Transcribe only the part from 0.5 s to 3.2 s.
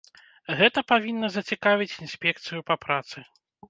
Гэта павінна зацікавіць інспекцыю па працы.